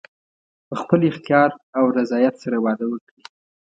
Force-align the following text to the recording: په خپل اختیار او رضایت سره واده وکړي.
په 0.67 0.75
خپل 0.81 0.99
اختیار 1.11 1.49
او 1.77 1.83
رضایت 1.97 2.35
سره 2.43 2.57
واده 2.65 2.85
وکړي. 2.89 3.21